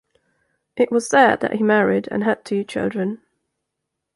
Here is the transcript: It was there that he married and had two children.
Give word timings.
It 0.75 0.91
was 0.91 1.09
there 1.09 1.37
that 1.37 1.53
he 1.57 1.61
married 1.61 2.07
and 2.09 2.23
had 2.23 2.43
two 2.43 2.63
children. 2.63 3.21